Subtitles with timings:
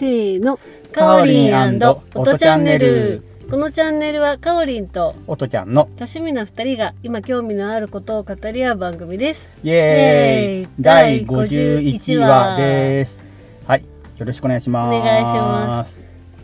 [0.00, 0.58] せーの。
[0.92, 1.54] かおりん
[2.14, 3.22] 音チャンネル。
[3.50, 9.50] このチャンネルはかおりんとおとちゃんの多趣味な二人が今興味のあることを語り合う番組です。
[9.62, 13.20] イエーイ第51話です。
[13.66, 13.84] はい。
[14.16, 14.94] よろしくお願いします。
[14.94, 16.00] お願いします。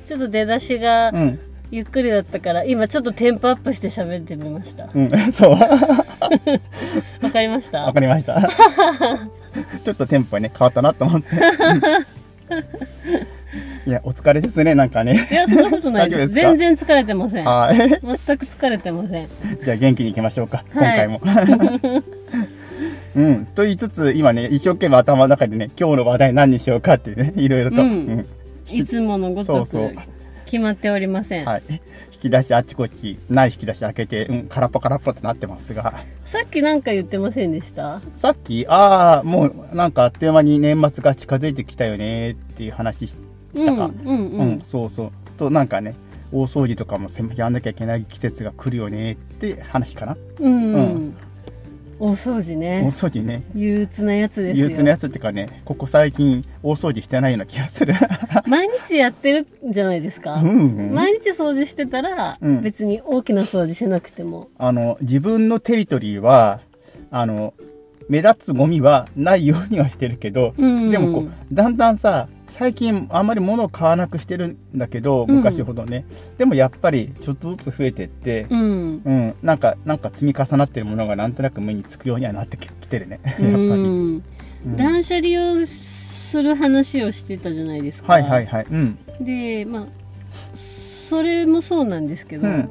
[0.07, 1.41] ちょっと出だしがうん。
[1.70, 4.88] ゆっくりだったから、今ちょっとテンポアップして喋ってみました。
[4.95, 5.09] うん。
[5.32, 5.52] そう。
[5.52, 5.59] わ
[7.23, 7.91] わかりました？
[7.91, 8.38] かりました。
[9.84, 11.29] ちょっとテンポね、変わったなと思って。
[13.86, 15.28] いや、お疲れですね、なんかね。
[15.30, 16.32] いや、そんなことないです。
[16.32, 17.45] 全然疲れてません。
[17.45, 17.78] はい。
[17.78, 17.98] 全
[18.36, 19.28] く疲れてません。
[19.62, 22.02] じゃあ元気に行きましょうか、はい今回も。
[23.14, 23.46] うん。
[23.46, 27.80] と言いつつ、今ね、一生懸命頭の中でね、今日の話題何にしようかってね、いろいろと。
[27.82, 28.26] うん
[28.68, 29.95] いつものごとくそうそう
[30.46, 31.45] 決まっておりません。
[31.45, 31.62] はい。
[32.12, 36.02] 引き出しあちこち、ない引き出し開けて、うん、空っぽ空っぽってなってますが。
[36.24, 38.00] さっきなんか言ってませんでした？
[38.00, 43.16] さっき、ああ、もうなんかあっという間に年末が近づいてきたよねっていう話しし
[43.65, 43.90] たか。
[44.04, 44.59] うん。
[44.62, 45.10] そうそう。
[45.38, 45.95] と、なんかね、
[46.32, 50.16] 大掃除とかもせやんなきゃいけない季節が来るよねって話かな。
[50.40, 51.16] うん、ううんん。
[51.99, 52.88] 大掃除大ね。
[52.90, 53.43] 掃除ね。
[53.54, 54.66] 憂鬱なやつですよ。
[54.68, 57.95] 憂鬱なやつっていうかね、ここ最近大掃除してないような気がする。
[58.46, 60.34] 毎日やってるんじゃないですか？
[60.34, 60.95] うん、うん。
[60.95, 64.49] 毎日掃除してたら、うん別に大きな掃除しなくても。
[64.59, 66.60] あの、自分のテリトリーは、
[67.10, 67.54] あの、
[68.09, 76.04] 目立つゴミはないようにはしてるけど、うんでもこう、だんだんさ、最近あんまり物を買わなくしてるんだけど、うん昔ほどね。
[76.38, 79.03] でもやっぱりちょっとずつ増えてって、うん。
[79.04, 83.21] うん、なんか、なんか積み重なってるものがなんとなく目につくようにはなってききてるね。
[83.25, 83.50] やっぱり。
[83.50, 83.75] うん。
[83.75, 84.22] うん
[84.77, 88.12] 断捨離をする話をしてたじゃないですか。
[88.12, 88.66] はいはいはい。
[88.69, 88.99] うん。
[89.21, 89.87] で、まあ、
[91.09, 92.71] それもそうなんですけど、うん。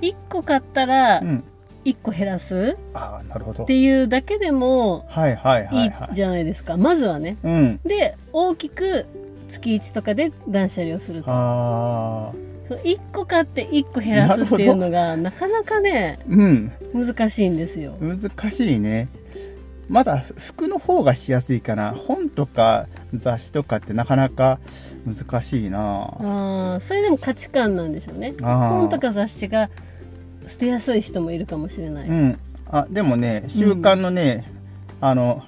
[0.00, 1.44] 1個買ったらうん。
[1.84, 2.76] 1個減らす？
[2.94, 3.66] ああ、なるほどっ。
[3.66, 5.68] ていうだけでもはいはい。
[6.14, 6.76] じゃないですか。
[6.76, 7.36] まずはね。
[7.42, 7.80] うん。
[7.84, 9.06] で、大きく
[9.48, 11.30] 月1とかで断捨離をすると。
[11.30, 12.32] ああ。
[12.68, 16.72] そう1個買って1個減らすっていうのがなかなかね、うん。
[16.94, 17.96] 難しいんですよ。
[18.00, 19.08] 難しいね。
[19.88, 21.90] まだ服の方がしやすいかな。
[21.92, 24.60] 本とか雑誌とかってなかなか
[25.04, 26.02] 難しいな。
[26.02, 28.34] ああ、それでも価値観なんでしょうね。
[28.40, 29.68] 本とか雑誌が
[30.50, 32.08] 捨てやすい人もいるかもしれない。
[32.08, 32.38] うん。
[32.66, 34.50] あ、でもね、週刊のね、
[35.00, 35.44] あの、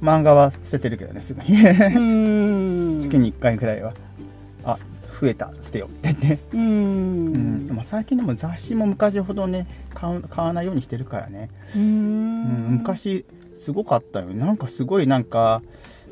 [0.00, 1.48] 漫画は捨ててるけどね、すぐに。
[3.02, 3.92] 月に1回くらいは。
[4.64, 4.78] あ、
[5.20, 6.38] 増えた、捨てようって言って。
[6.52, 7.68] うーん。
[7.70, 7.74] うん。
[7.74, 11.50] まあ、最近でも雑誌も昔ほどね、買う買わないようにしてるからね。
[11.74, 12.66] うん。
[12.70, 13.24] 昔
[13.54, 15.62] すごかったよなんかすごいなんか、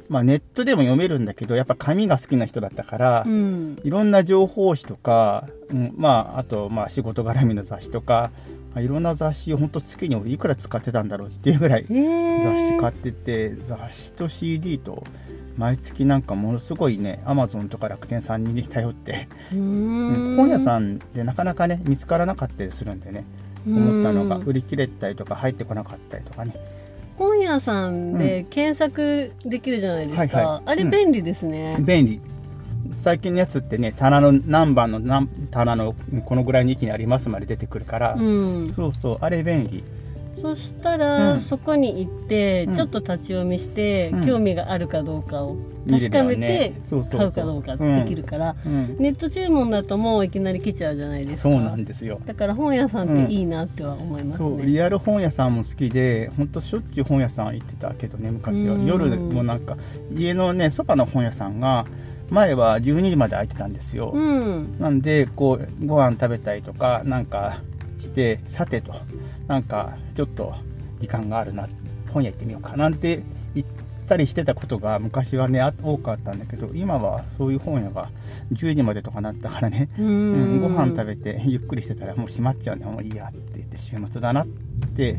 [0.09, 3.81] まあ、ネットでも読めるんだけどやっぱ紙が好きな人だったから、うん。
[3.85, 8.31] いろんな情報誌とか、うん、まああとまあ仕事絡みの雑誌とか、
[8.75, 15.05] まあ、いろんな雑誌を本当月に俺いくら使ってたんだろうっていうぐらいえー、雑誌買ってて、雑誌と CD と
[15.57, 19.29] 毎月なんかものすごいねアマゾンとか楽天さんに頼って。
[19.51, 23.25] 本屋さんでなかなかね見つからなかったりするんでね
[23.67, 26.55] 思ったのがうん売り切れたりとか入ってこなかったりとかね
[27.17, 30.21] 本屋さんで検索できるじゃないですか。
[30.21, 31.77] はいはいあれうん便利ですね。
[31.81, 32.21] 便利
[32.99, 35.95] 最近のやつってね棚の何番の何棚の
[36.25, 38.73] このぐらいの位置にありますまで出てくるから、うん。
[38.75, 39.85] そうそうあれ便利
[40.37, 41.41] そしたら、うん。
[41.41, 42.77] そこに行って、うん。
[42.77, 44.27] ちょっと立ち読みして、うん。
[44.27, 45.57] 興味があるかどうかを
[45.87, 47.21] 見れるよ確かめてねそうそう。
[47.21, 51.51] 買うかどうかできるから、うん、ネット注文だともういきなり来ちゃうじゃないですか。
[51.51, 52.21] そうなんですよ。
[52.25, 54.45] だから本屋さんっていいなっては思いますね。
[54.45, 58.75] そうリアル本屋さんも好きでほんとしょっちゅう本屋さん行ってたけどね昔は。
[58.75, 58.87] うん。
[58.87, 59.77] 夜もなんか
[60.15, 61.87] 家のねそばの本屋さんが
[62.31, 64.77] 前は12時まで開いてたんですよ、うん。
[64.81, 67.61] なんでこうご飯食べたりとかなんか
[68.05, 68.95] してさてと。
[69.49, 70.55] なんかちょっと
[71.01, 71.69] 時間があるな。
[72.11, 73.23] 本屋行ってみようかなんて
[73.55, 73.67] 言っ
[74.07, 78.09] たりしてたことが昔はねあ多かったんだけど今はそういう本屋が
[78.53, 80.61] 10時までとかなったからね、ううんん。
[80.61, 84.47] ご飯食べてゆっくりしてたらもう閉まっちゃうんでもういいやって言って週末だなっ
[84.95, 85.17] て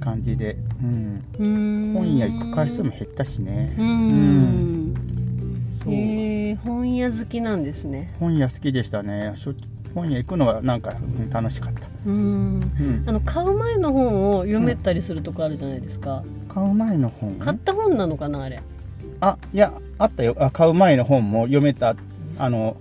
[0.00, 3.74] 感じで、うん、うん本屋行く回数も減ったしね。
[3.78, 3.82] う。
[3.82, 4.94] うん。
[5.72, 5.84] そ
[6.64, 8.14] 本屋好きなんですね。
[8.20, 9.32] 本屋好きでしたね。
[9.36, 9.54] しょ
[9.94, 11.80] 本屋行くのはなんかうん楽しかった。
[12.06, 12.14] うん。
[12.14, 13.04] うん。
[13.06, 16.22] あの買う前の本を読めたりするとこあるじゃないですか。
[16.48, 17.34] 買う前の本？
[17.36, 18.62] 買った本なのかなあれ。
[19.20, 20.36] あいやあったよ。
[20.38, 21.94] あ買う前の本も読めた。
[22.38, 22.76] あの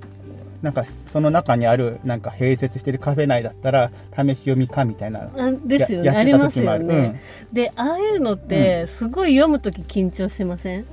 [0.61, 6.05] なんかその中にあるなんか併設してるカフェ内だったら試し読みかみたいなあですよね。
[6.05, 6.87] やありますようん。
[6.87, 7.21] ね。
[7.51, 10.85] でああいうのってすごい読むとき緊張しませんうん、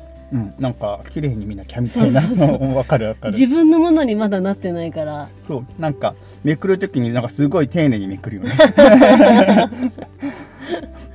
[0.59, 2.21] なんか綺麗に見なきゃみたいな。
[2.75, 3.33] わかるわかる。
[3.33, 5.29] 自分のものにまだなってないから。
[5.47, 5.81] そう。
[5.81, 6.15] なんか
[6.45, 8.53] めくるときになんかすごい丁寧にめくるよね。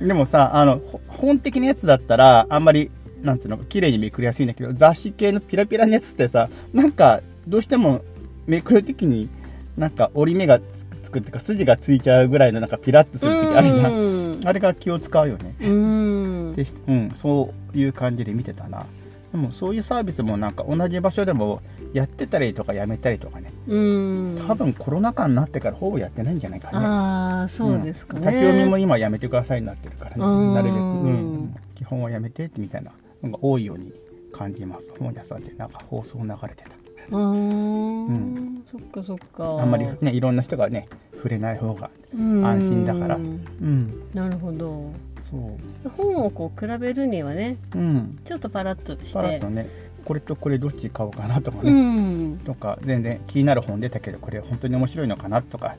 [0.00, 2.90] でもさあのほ本的なやつだったらあんまり
[3.22, 8.02] なんつうの綺麗にめくりやすいんだけど雑誌系のピラピラのやつってさなんかどうしても
[8.46, 9.28] めくるときに
[9.76, 10.62] なんか折り目がつ
[11.04, 13.92] つくっていうか筋がついちゃうぐらいのなんかピラッとする時あるじゃん。
[13.92, 14.40] うん。
[14.44, 15.54] あれが気を使うよね。
[15.60, 16.54] うん。
[16.54, 18.86] で、うん、そういう感じで見てたな
[19.34, 21.60] でもそういうサービスもなんか同じ場所でも
[21.92, 23.52] やってたりとかやめたりとかね。
[23.66, 24.44] うん。
[24.46, 26.78] 多分コロナ禍になってからほぼやってないんじゃないかね。
[26.78, 28.22] ああそうですかね、ん。
[28.22, 30.24] 立ち読みも今やめてくださいになってるからね。
[30.24, 30.54] うん。
[30.54, 32.92] なるべく、うん、基本はやめてみたいな
[33.24, 33.92] のが多いように
[34.32, 34.92] 感じます。
[34.96, 36.70] 本屋さんでなんか放送流れてた。
[36.70, 38.12] あー。
[38.12, 38.64] ん。
[38.70, 39.60] そっかそっか。
[39.60, 43.16] あんまりねいろんな人がね触れない方がうん安心だから。
[43.16, 44.08] うん。
[44.14, 44.92] なるほど
[45.96, 48.18] 本をこう比べるにはねうん。
[48.24, 49.12] ちょっとパラッとして。
[49.14, 49.68] パラッとね
[50.04, 51.72] これとこれどっち買おうかなとかうね、
[52.34, 52.38] ん。
[52.38, 55.76] とか全然気になる本出たけどこれ本当に面白いのかなとか、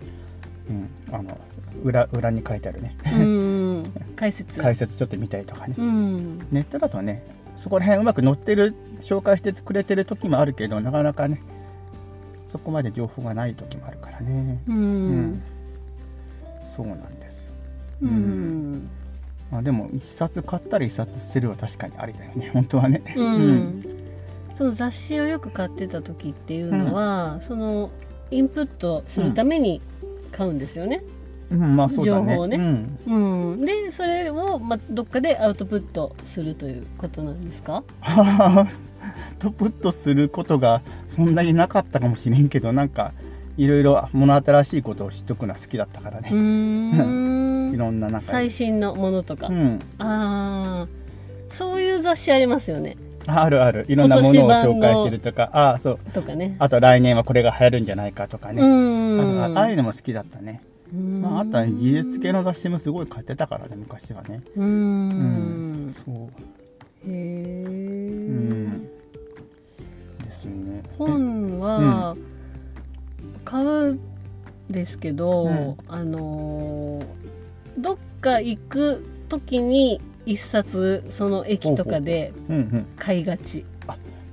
[0.69, 1.37] うん、あの
[1.83, 2.97] 裏裏に書いてあるね。
[3.05, 3.91] うん。
[4.15, 4.59] 解説。
[4.59, 5.75] 解説ちょっと見たりとかね。
[5.77, 6.39] うん。
[6.51, 7.23] ネットだとね
[7.57, 11.41] そこら辺うまく載ってる紹介してくれてる時もあるけどなかなかね
[12.47, 14.59] そこまで情報がない時もあるからね。
[14.67, 15.21] ううん。
[15.33, 15.43] ん
[16.65, 17.51] そうなんですよ、
[18.01, 18.89] うん
[19.51, 22.50] まあ、でも一冊買ったり一冊捨てるは確かにありだよね。
[22.53, 23.03] 本当はね。
[23.15, 23.86] うん。
[24.57, 27.92] その雑誌をよく買ってた時っていうのは、その
[28.31, 29.81] インプットするために
[30.31, 31.03] 買うんですよね。
[31.51, 32.33] うん、まあそうだね。
[32.33, 32.57] 情報ね。
[32.57, 33.51] うん。
[33.51, 37.83] うん、でそれを、ま、どっかでアウトプットするということなんですか？
[38.01, 43.13] アウトプットすることがそんなになかったかもしれんけどなんか
[43.57, 46.30] いろいろ物新しいことを知っとくのは好きだったからうね、
[47.75, 49.80] いろんななんか最新のものとか、うん。
[50.00, 50.88] ああ
[51.50, 52.95] そういう雑誌ありますよね。
[53.27, 53.86] あるある。
[53.89, 55.50] いろんなものを紹介してるとか。
[55.51, 56.00] ああそう。
[56.13, 56.56] とかね。
[56.60, 59.19] あと来年はこれが流行るんじゃないかとかうね、ん。
[59.44, 60.62] あのああいうのも好きだったね、
[60.94, 61.22] うん。
[61.22, 64.42] まあ、あとは技術系の雑誌もすごい買ってたからね昔はね。
[64.56, 65.92] ううん。
[65.92, 66.13] そう。
[66.13, 66.30] へ
[67.07, 68.83] え、うん。
[70.24, 70.81] ですね。
[70.98, 72.16] 本は
[73.44, 74.00] 買うん
[74.69, 75.75] ですけど、うん。
[75.89, 77.25] あのー
[78.25, 82.33] か行く時に一冊その駅とかで
[82.98, 83.63] 買いがち。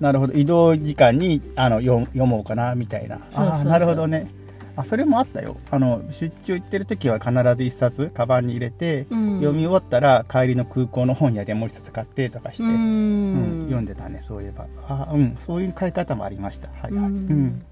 [0.00, 0.32] なるほど。
[0.32, 3.18] 移動時間にあの読読もうかなみたいな。
[3.30, 3.64] そうそうそう。
[3.66, 4.28] なるほどね。
[4.74, 5.58] あそれもあったよ。
[5.70, 9.36] あの出張行ってる時は必ず一冊カバンに入れて、うん。
[9.36, 14.66] 読み終わったら帰りの空港の本屋でもう一冊買ってとかして、ううんん読んでたねそういえば。
[14.88, 16.68] あうんそういう買い方もありました。
[16.68, 17.04] はいはい、うん。
[17.04, 17.62] うん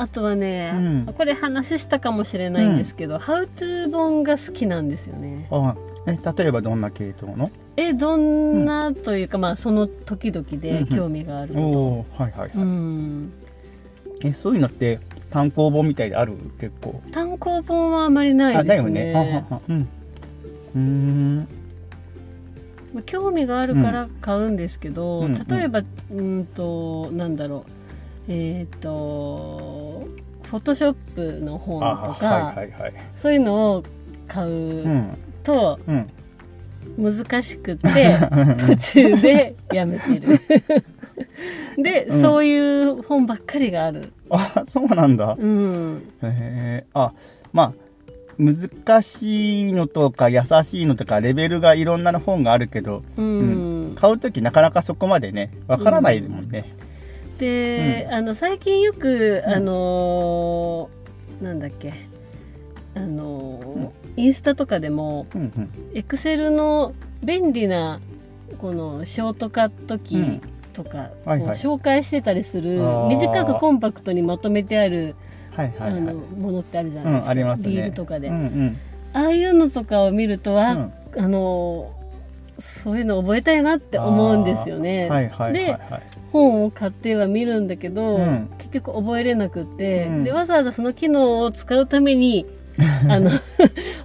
[0.00, 0.78] あとはね、う
[1.10, 1.14] ん。
[1.14, 5.46] これ話したかもしれないんですけど、ハウトゥー本が好きなんですよね。
[5.50, 5.76] あ
[6.06, 7.50] え例えばどんな系統の？
[7.76, 13.32] えどんなというか、まあその時々で興味があるおこおーはいはいはい、と、うん、
[14.24, 16.32] えそういうのって単行本みたいである？
[16.58, 17.02] 結構。
[17.12, 18.72] 単行本はあまりないですね。
[18.72, 19.12] あだよね。
[19.12, 19.60] ははは。
[19.68, 19.88] うん。
[20.76, 21.48] うーん。
[22.94, 25.34] まあ興味があるから買うんですけど、うん。
[25.34, 27.70] 例えばうんとなんだろう
[28.32, 30.06] えっ、と
[30.44, 32.94] フォトショップの本あとか、はいはいはい。
[33.16, 33.82] そういうのを
[34.28, 35.18] 買ううん。
[35.42, 36.10] とうん。
[36.96, 38.16] 難しくて、
[38.66, 40.40] 途中でやめてる。
[41.82, 42.22] で、うん。
[42.22, 44.12] そういう本ばっかりがある。
[44.30, 45.36] あそうなんだ。
[45.38, 46.02] うん。
[46.22, 47.12] へえあ
[47.52, 47.72] まあ
[48.38, 56.72] 難しいのとか優しいのとかレベルがいろんなの本があるけど、うん、買う時なかなかそこまでねわからないもんね、
[57.40, 61.94] で、あの最近よくあのーなんだっけ。
[62.94, 65.70] あのーインスタとかでもうんうん。
[65.94, 66.92] エクセルの
[67.22, 68.00] 便利な
[68.58, 70.40] このショートカットキーうん。
[70.72, 71.56] とかをはいはい。
[71.56, 75.16] 紹介してたりする、短くコンパクトにまとめてある、
[75.52, 76.00] はいはいはい。
[76.00, 77.70] あのものってあるじゃうないですか、んあすね。
[77.70, 78.76] リールとかで、うんうん。
[79.12, 80.92] ああいうのとかを見るとは、うん。
[81.16, 81.90] あの
[82.60, 85.04] そういうの覚えたいなって思うんですよね。
[85.04, 85.30] ではい
[86.32, 88.50] 本を買っては見るんだけど、うん。
[88.58, 90.24] 結局覚えれなくって、うん。
[90.24, 92.46] でわざわざその機能を使うために
[93.08, 93.30] あの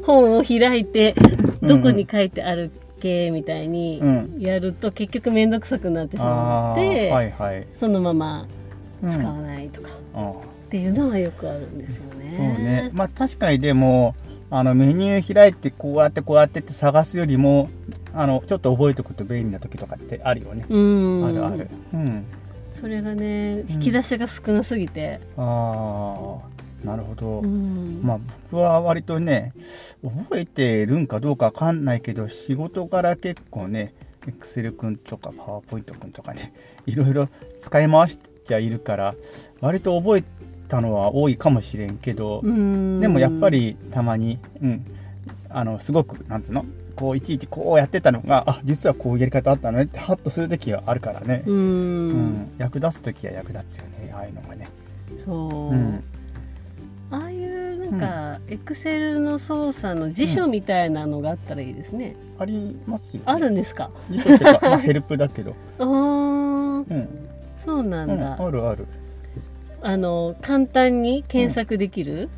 [0.05, 1.15] 本を開いて
[1.61, 4.37] どこに書いてあるっけみたいにうん。
[4.39, 8.47] やると結局面倒くさくなってしまって、はいはい、そのまま
[9.03, 9.09] うん。
[9.09, 12.29] 使わないとかあっていうのはよくあるんですよね。
[12.29, 12.89] そうね。
[12.93, 14.15] まあ確かにでも
[14.51, 17.69] あのメニュー開いてこうやってこうやってって探すよりも
[18.13, 21.25] あのちょっと覚えておくと便利な時とかってあるよね、うん。
[21.25, 21.69] あるある。
[21.93, 22.25] うん。
[22.73, 23.71] それがねん。
[23.71, 26.37] 引き出しが少なすぎて、あ
[26.83, 28.01] あなるほど、うん。
[28.03, 28.19] まあ
[28.51, 29.53] 僕は割とね
[30.03, 33.93] 覚えてるんかどうかわかんないけど仕事から結構ね
[34.27, 36.53] エクセルくんとかパワーポイントくんとかね
[36.85, 39.15] いろいろ使い回しちゃいるから
[39.61, 40.23] 割と覚え
[40.75, 42.99] たのは多いかもしれんけど、うん。
[42.99, 44.85] でもやっぱりたまに、うん、
[45.49, 46.65] あのすごくなんつうの？
[46.95, 52.09] こういちいちこうやってたのがあ実はこういうやり方あったのねってハッとする時はあるからね、ううん。
[52.09, 54.69] ん役立つ時は役立つよねああいうのがね。
[55.25, 56.03] そう、うん。
[57.11, 63.23] ああいうなんか、エクセルの操作の辞書みたいなのがあったらいいですね、ありますよ、ね。
[63.27, 63.91] あるんですか？
[64.09, 65.55] 辞書ってか、まあ、ヘルプだけど。
[65.79, 65.85] あー。
[65.87, 67.07] うん。
[67.63, 68.87] そうなうんん、だ、あるある。
[69.85, 72.29] あの簡単に検索できる、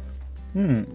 [0.54, 0.88] うん。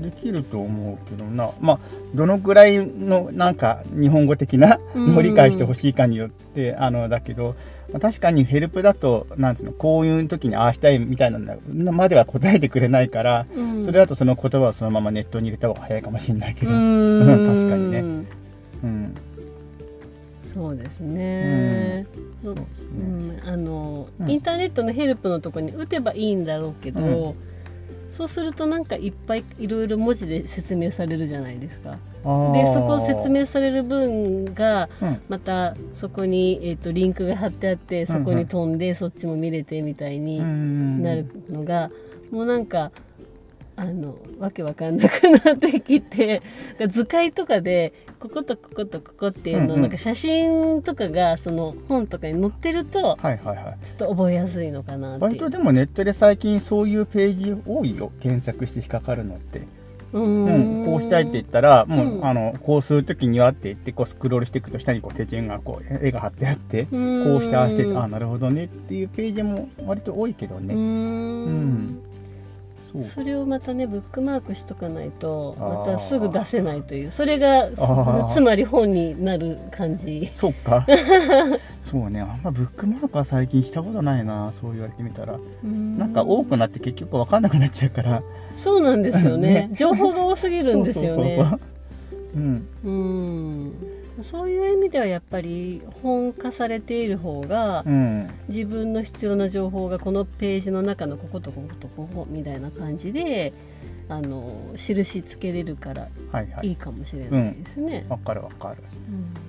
[0.00, 1.50] できると思うけどな。
[1.60, 1.78] まあ、
[2.14, 7.56] どのぐらいの、なんか、日本語的なうんのを理解してほしいかによって、あの、だけど、
[7.92, 16.74] まあ確かにヘルプだと、なんつうの、こういう時にああしたいみたいなのまでは答えてくれないから、うんそれだとその言葉をそのままネットに入れた方が早いかもしれないけうど。
[16.76, 17.98] ん 確かにね
[18.82, 19.14] うん。
[20.56, 22.06] そうですね、
[22.42, 23.36] そうですうね。
[23.36, 23.40] ん。
[23.46, 24.30] あのうん。
[24.30, 27.34] インターネットのヘルプのとこに打てばいいんだろうけど、うん。
[28.10, 31.90] そうするとなんかいっぱいいろいろ文字で説明されるじゃないですか。
[31.92, 31.98] で
[32.72, 35.20] そこを説明される分がうん。
[35.28, 41.02] またそこに、えー、とリンクが貼ってあってそこに飛んで、そっちも見れてみたいにうん。
[41.02, 41.90] なるのが、
[42.30, 42.92] もうなんか
[43.78, 46.40] あのわけわかんなくなってきて
[46.88, 49.80] 図解とかでこことこことここっていうの、うんうん。
[49.82, 53.86] なんか写真とかがその本とかに載ってるとはいはいはい。
[53.86, 55.24] ちょっと覚えやすいのかなって。
[55.24, 59.60] 割とでもネットで最近そういうページ多いよ検索して引っかかるのって、
[60.14, 62.26] ううんこうしたいって言ったらもう、うん。
[62.26, 71.98] あのこうする時にはって言ってこうスクロールしていくと下にこう手順がこう絵が貼ってあってここうしてああしてあなるほどねっていうページも割と多いけどうね、ん
[73.02, 77.12] それをまたねブックマークしとかないとまたすぐ出せないという。
[77.12, 78.32] それがー。
[78.32, 80.28] つまり本になる感じ。
[80.32, 80.86] そうか。
[81.84, 85.38] そうねあんまブックマークは最近したことないなそう言われてみたら。
[85.62, 88.22] なんか多くなって結局分かんなくなっちゃうから。
[88.56, 89.68] そうなんですよね。
[89.68, 89.70] ね。
[89.74, 91.58] 情報が多すぎるんですよね。
[92.34, 92.66] うん。
[92.84, 93.72] うん
[94.22, 98.30] そういう意味ではやっぱり本化されている方がうん。
[98.48, 103.52] 自分の必要な情報がこのページの中のこことこことここみたいな感じで
[104.08, 106.68] あの印つけれるからはいはい。
[106.68, 108.06] いいかもしれないですね。
[108.08, 108.82] わかるわかる。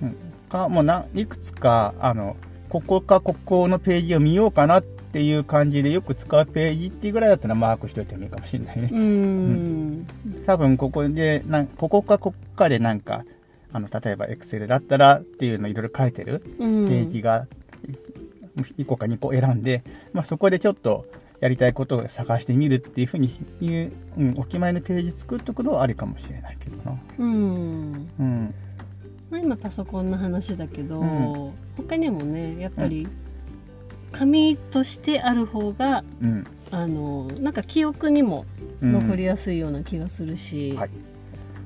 [0.02, 0.16] うん。
[0.48, 2.36] かもうないくつかあの
[2.68, 10.06] ここかここのページを見ようかなっていう感じでよく使うページっていうぐらいだったらマークしといてもいいかもしれないね、うん。
[10.44, 13.24] 多分ここでなんここかここかでなんか
[13.72, 16.88] あの例えば Excel だったらっていうのいろいろ書いてるうん。
[16.88, 17.46] ページが
[18.56, 19.82] 1個か2個選んで、
[20.12, 21.06] まあ、そこでちょっと
[21.40, 26.98] やりたいことを探してみるっていうふうにいう、うん、お決まりのページ作っとくのはありかもしれないけどな。
[27.18, 28.10] うん。
[28.18, 28.54] うん。
[29.30, 31.52] まあ、今パソコンの話だけど、うん。
[31.76, 33.06] 他にもねやっぱり
[34.10, 36.46] 紙としてある方がうん。
[36.70, 38.44] あのなんか記憶にも
[38.80, 38.92] うん。
[38.92, 40.90] 残りやすいような気がするし、はい。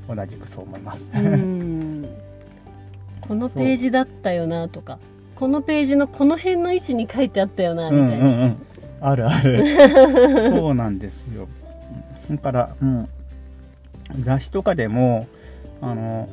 [0.08, 1.81] 同じくそう思います、うん
[3.26, 4.98] このページだったよなとか
[5.34, 8.24] このページのこの辺の位置に書いてあったよなうんみたいな。
[8.24, 8.66] うんうん
[9.04, 9.64] あるある。
[10.48, 11.48] そうなんですよ。
[12.30, 13.08] だから、うん、
[14.20, 15.26] 雑誌とかでも
[15.80, 16.28] あの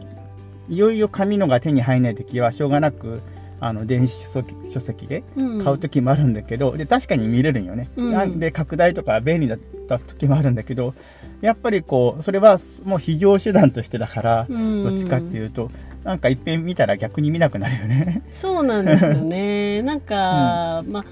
[0.69, 3.21] いよいよ紙のが手に入らない時はしょうがなく
[3.59, 5.63] あの電子書籍でうん。
[5.63, 8.11] 買う時もあるんだけど、で確かに見れるんよね、うん。
[8.11, 10.93] なんで拡大とか便利だった時もあるんだけど
[11.41, 14.83] やっぱりこうそれはもう非常手段としてだから、うん。
[14.83, 15.71] どっちかっていうと
[16.03, 18.21] なんかいっぺん見たら逆に見なくなるよね。
[18.31, 19.81] そうなんですよね。
[19.83, 21.05] なんか、まあ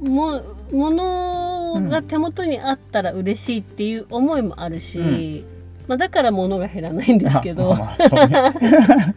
[0.00, 5.44] もものが手元にあったら嬉しいっていう思いもあるし、
[5.88, 9.14] まあ、だから物が減らないんですけど、まあね。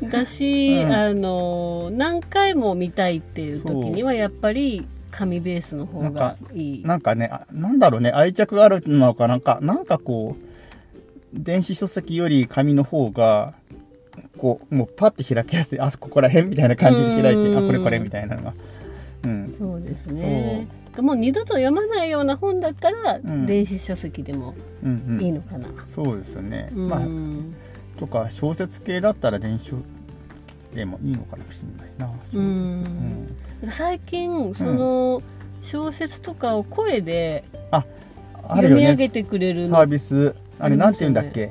[0.10, 0.92] だし、うん。
[0.92, 6.82] あの何回も見たいっていう時にはやっぱり紙ベースの方がいい。
[6.84, 10.54] なんかね、あなんだろうね、愛着があるのかなんか、なんかこう、
[11.34, 13.54] 電子書籍より紙の方が、
[14.38, 18.54] こう、もうパッて開きやすい、あ、ここら辺みたいな感じで開いて、うんあ、これこれみたいなのが。
[19.24, 19.54] うん。
[19.58, 20.66] そうですね
[20.98, 25.20] もう二度と読まないような本だったら、ん電子書籍でもうんうん。
[25.20, 25.68] いいのかな。
[25.84, 26.70] そうですね。
[26.74, 27.00] うんまあ、
[27.98, 29.82] とか、小説系だったら電子書籍
[30.74, 32.06] でもいいのかもしれないな。
[32.32, 32.38] 小説。
[32.38, 33.36] うん
[33.70, 35.22] 最近その
[35.62, 37.80] 小説とかを声であ
[38.60, 38.94] る読み上。
[38.94, 40.34] げてくれるサーのビス。
[40.58, 41.50] あれ、なんて言うんだっけ？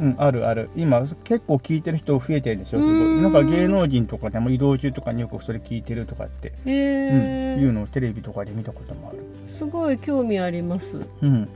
[0.00, 0.70] うん、あるある。
[0.74, 3.14] 今、結構聞いてる人増えてるでしょ、すごい。
[3.14, 9.18] うんなんか芸能人とかでも移動中とかによくそれ聞いてるとかって、へうん、いうーのをテレビとかで見たこともある。
[9.46, 11.00] すごい興味あります。
[11.22, 11.48] うん。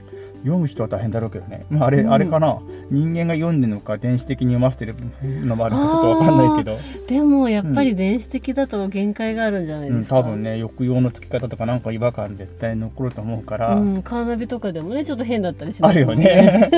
[0.43, 2.59] 読む人は大変だろうけどね、まあ、あれ、うんあれかな
[2.91, 6.77] 人間が読んでるのか電子的に読ませてるのもあるのかちょっとわかんないけど、
[7.07, 16.69] でもやっぱり電子的だと限界があるんじゃないうん、ですか、多分ね抑揚のつき方とかなんか違和感絶対残ると思うから、うん、カーナビとかでもねちょっと変だったりしますあるよね。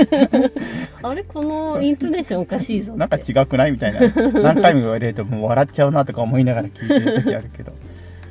[1.04, 4.00] あれこのイントネーションおかしいぞなんか違くないみたいな。
[4.32, 7.74] 何回も言われるともう笑っちゃうなとか思いながら聞いてる時あるけど。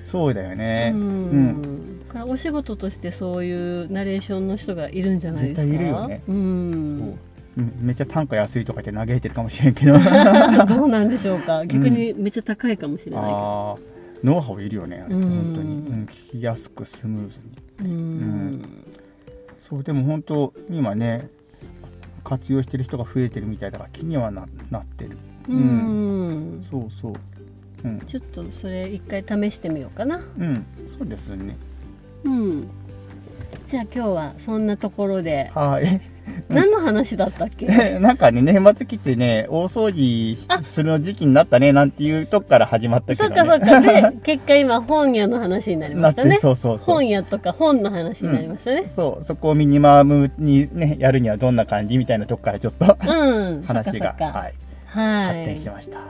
[0.05, 0.93] そうだよね。
[0.95, 3.53] うん、お仕事としてそうい
[3.85, 5.63] うナレーションの人がいるんじゃないですか？
[5.63, 6.23] 絶対いるよね。
[6.27, 6.99] うん。
[6.99, 7.09] そう。
[7.09, 7.19] うん
[7.57, 9.95] めっちゃ単価安いとかって嘆いてるかもしれんけど。
[10.69, 11.65] どうなんでしょうか。
[11.65, 17.39] 逆にめっちゃ高いかもしれないけど、あーノウハウいるよね本当に、うん、聞きやすくスムーズ
[17.85, 17.91] に。
[17.91, 18.63] うん。
[19.69, 21.29] そうでも本当今ね
[22.25, 25.17] 活用してる人が増えてるみたいだから気にはななってる。
[25.49, 26.67] うん。
[26.71, 27.15] そうそう。
[27.85, 30.21] うん、ちょっとそれ一回試してみようかな。
[30.39, 31.57] うん、そうですね。
[32.25, 32.69] うん。
[33.67, 35.51] じゃあ今日はそんなところで。
[35.55, 36.16] はい
[36.49, 37.67] 何の話だったっけ？
[38.01, 43.37] なんかね年末来てね大掃除あする時期になったねなんていうとこから始まったけどね。
[43.37, 43.81] そっかそっか。
[43.81, 46.39] で 結果今本屋の話になりましたね。
[46.41, 46.95] そうそうそう。
[46.95, 48.85] 本屋とか本の話になりましたね。
[48.89, 53.63] そうそこをミニマムにねやるにはどんな感じみたいなとこからちょっとうん。
[53.67, 54.53] 話がはい。
[54.87, 55.27] はい。
[55.27, 55.99] 発展しました。
[55.99, 56.05] は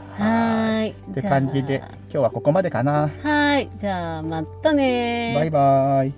[0.71, 0.91] ーい。
[0.91, 3.05] って感じで今日はここまでかな。
[3.25, 3.69] あはい。
[3.81, 6.15] じゃあまたねバイバーイ